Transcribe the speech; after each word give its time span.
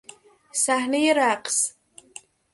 صحنهی 0.51 1.13
رقص 1.13 1.73